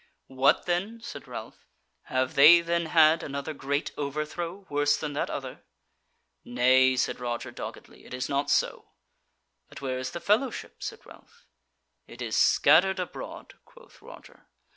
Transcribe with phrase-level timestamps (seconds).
[0.33, 1.67] "What then," said Ralph,
[2.05, 5.61] "have they then had another great overthrow, worse than that other?"
[6.43, 8.89] "Nay," said Roger doggedly, "it is not so."
[9.69, 11.45] "But where is the Fellowship?" said Ralph.
[12.07, 14.47] "It is scattered abroad," quoth Roger.